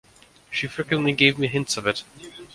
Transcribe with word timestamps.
She 0.49 0.65
frequently 0.65 1.11
gave 1.13 1.37
me 1.37 1.45
hints 1.45 1.77
of 1.77 1.85
it. 1.85 2.03